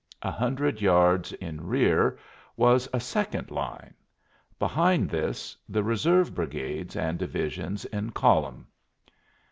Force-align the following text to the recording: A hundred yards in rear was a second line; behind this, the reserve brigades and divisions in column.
A 0.23 0.31
hundred 0.31 0.81
yards 0.81 1.31
in 1.33 1.67
rear 1.67 2.17
was 2.57 2.89
a 2.91 2.99
second 2.99 3.51
line; 3.51 3.93
behind 4.57 5.11
this, 5.11 5.55
the 5.69 5.83
reserve 5.83 6.33
brigades 6.33 6.95
and 6.95 7.19
divisions 7.19 7.85
in 7.85 8.09
column. 8.09 8.65